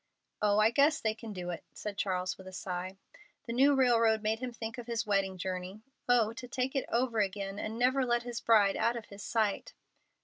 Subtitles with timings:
[0.41, 2.97] "Oh, I guess they can do it," said Charles, with a sigh.
[3.45, 5.81] The new railroad made him think of his wedding journey.
[6.09, 9.73] Oh, to take it over again and never let his bride out of his sight!